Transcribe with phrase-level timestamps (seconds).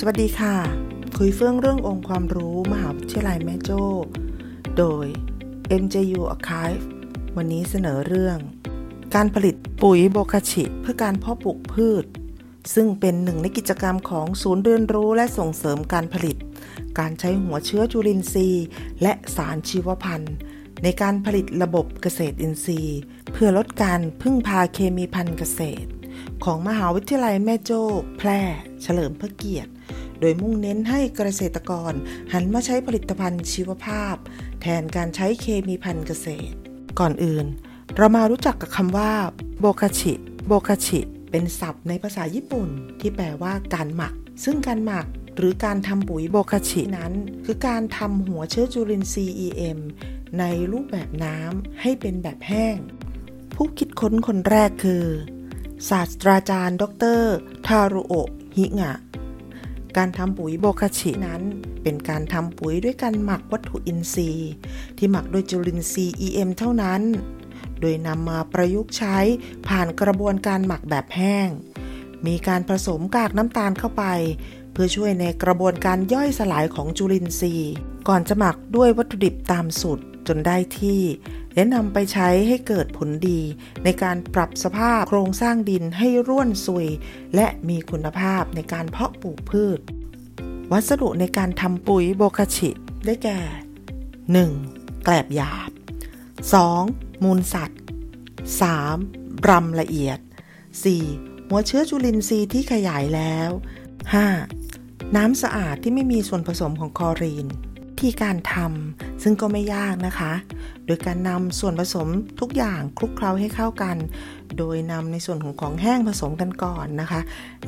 [0.00, 0.54] สวัสดีค่ะ
[1.16, 3.82] คุยเฟื่องเรื่ององค์ความรู้มหาวิทยาลัยแม่โจ้
[4.78, 5.06] โดย
[5.82, 6.84] MJU Archive
[7.36, 8.38] วันนี้เสนอเรื่อง
[9.14, 12.04] การผลิตปุ๋ยโบคาชิ เพื่อการเพาะปลูกพืช
[12.74, 16.36] ซึ่งเป็นหนึ่งในกิจกรรมของศูนย์เรียนรู้และส่งเสริมการผลิต
[16.98, 18.64] การใช้หัวเชื้อจุลินทรีย์
[19.02, 20.34] และสารชีวพันธุ์
[20.82, 22.98] ในการผลิตระบบเกษตรอินทรีย์
[23.32, 25.88] เพื่อลดการพึ่งพาเคมีพันธุ์เกษตร
[26.44, 27.82] ของมหาวิทยาลัยแม่โจ้
[28.18, 28.40] แพร่
[28.82, 29.70] เฉลิมพระเกียรติ
[30.20, 31.92] โดยมุ่งเน้นให้เกษตรกร
[32.32, 34.16] หันมาใช้ผลิตภัณฑ์ชีวภาพ
[34.60, 36.56] แทนการใช้เคมีพันธุ์เกษตร
[36.98, 37.46] ก่อนอื่น
[37.96, 39.12] เรามารู้จักกับคำว่า
[39.60, 40.14] โบคาชิ
[40.46, 42.68] โบคาชิเป็นศัพท์ในภาษาญี่ปุ่น
[43.00, 45.06] ที่แปลว่าการหมัก ซึ่งการหมัก
[45.36, 47.12] หรือการทำปุ๋ยโบคาชินั้น
[47.44, 49.78] คือการทำหัวเชื้อจุลินทรีย์ EM
[50.38, 52.76] ในรูปแบบน้ำให้เป็นแบบแห้ง
[53.54, 55.04] ผู้คิดค้นคนแรกคือ
[55.88, 56.84] ศาสตราจารย์ ด
[57.18, 57.22] ร
[57.66, 58.94] ทารุโอะฮิงะ
[59.96, 61.42] การทำปุ๋ยโบคาชินั้น
[61.82, 64.50] เป็นการทำปุ๋ยด้วยการหมักวัตถุอินทรีย์
[64.98, 67.02] ที่หมักโดยจุลินทรีย์ EM เท่านั้น
[67.80, 69.16] โดยนำมาประยุกต์ใช้
[69.68, 71.48] ผ่านกระบวนการหมักแบบแห้ง
[72.26, 74.04] มีการผสมกากน้ำตาลเข้าไป
[74.72, 77.72] เพื่อช่วยในกระบวนการย่อยสลายของจุลินทรีย์
[78.08, 81.02] ก่อนจะหมักด้วยวัตถุดิบตามสูตร จนได้ที่
[81.54, 83.40] และนำไปใช้ให้เกิดผลดี
[83.84, 86.86] ในการปรับสภาพโครงสร้างดินให้ร่วนซุย
[87.34, 89.78] และมีคุณภาพในการเพาะปลูกพืช
[90.72, 92.70] วัสดุในการทำปุ๋ยโบคาชิ
[93.06, 93.40] ได้แก่
[94.22, 95.04] 1.
[95.04, 95.70] แกลบหยาบ
[96.46, 97.24] 2.
[97.24, 97.80] มูลสัตว์
[98.82, 99.48] 3.
[99.48, 100.18] รำละเอียด
[100.84, 101.48] 4.
[101.48, 103.50] หัวเชื้อจุลินทรีย์ที่ขยายแล้ว
[104.32, 105.16] 5.
[105.16, 107.46] น้ำสะอาดที่ไม่มีส่วนผสมของคลอรีน
[107.98, 110.32] ที่การทำ ซึ่งก็ไม่ยากนะคะ
[110.86, 112.08] โดยการนำส่วนผสม
[112.40, 113.96] ทุกอย่างคลุกเคล้าให้เข้ากัน
[114.58, 117.20] โดยนำในส่วนของของแห้งผสมกันก่อนนะคะ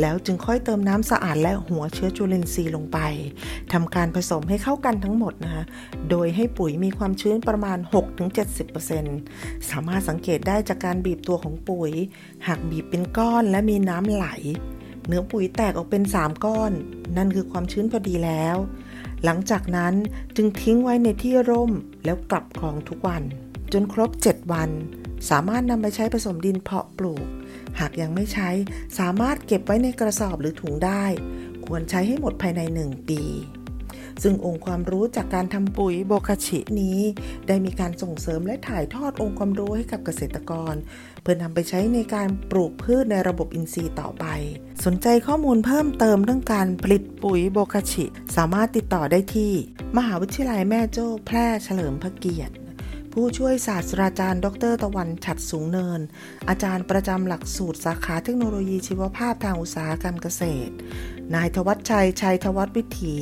[0.00, 2.98] แล้วจึงค่อยเติมน้ำสะอาดและหัวเชื้อจุลินทรีย์ลงไป
[3.72, 5.64] ทำการผสมให้เข้ากันทั้งหมดนะคะ
[6.10, 7.78] โดยให้ปุ๋ยมีความชื้นประมาณ
[8.94, 11.92] 6-70%สามารถสังเกตได้จากการบีบตัวของปุ๋ย
[12.46, 14.26] หากบีบเป็นก้อนและมีน้ำไหล
[15.06, 16.72] เนื้อปุ๋ยแตกออกเป็น 3 ก้อน
[17.16, 18.56] นั่นคือความชื้นพอดีแล้ว
[19.24, 19.94] หลังจากนั้น
[20.36, 21.72] จึงทิ้งไว้ในที่ร่ม
[22.04, 23.22] แล้วกลับคลองทุกวัน
[23.72, 24.70] จนครบ 7 วัน
[25.30, 27.26] สามารถนำไปใช้ผสมดินเพาะปลูก
[27.78, 28.50] หากยังไม่ใช้
[28.98, 31.04] สามารถเก็บไว้ในกระสอบหรือถุงได้
[31.66, 33.22] ควรใช้ให้หมดภายใน 1 ปี
[34.22, 36.98] ซึ่งองค์ความรู้จากการทำปุ๋ยโบคาชินี้
[37.46, 40.74] ได้มีการส่งเสริมและถ่ายทอดองค์ความรู้ให้กับเกษตรกร
[41.22, 44.24] เพื่อนำไปใช้ในการปลูกพืชในระบบอินทรีย์ต่อไป
[44.84, 48.04] สนใจข้อมูลเพิ่มเติมเรื่องการผลิตปุ๋ยโบคาชิ
[48.36, 49.52] สามารถติดต่อได้ที่
[49.96, 52.54] มหาวิทยาลัยแม่โจ้แพร่เฉลิมพระเกียรติ
[53.20, 56.00] ผู้ช่วยศาสตราจารย์ ดร ตะวันฉัดสูงเนิน
[56.48, 60.72] อาจารย์ประจำหลักสูตรสาขาเทคโนโลยีชีวภาพทางอุตสาหกรรมเกษตร
[61.34, 63.16] นายทวัชชัย ชัยทวัฒวิถี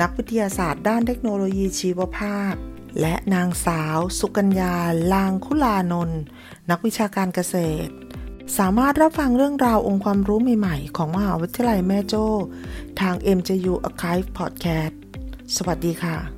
[0.00, 2.52] นักวิทยาศาสตร์ด้านเทคโนโลยีชีวภาพ
[3.00, 4.74] และนางสาว สุกัญญา
[5.12, 6.20] ลางคุลานนท์
[6.70, 7.92] นักวิชาการเกษตร
[8.58, 12.26] สามารถรับฟังเรื่องราวองค์ความรู้ใหม่ๆ ของมหาวิทยาลัยแม่โจ้
[13.00, 14.94] ทาง MJU Archive Podcast
[15.56, 16.35] สวัสดีค่ะ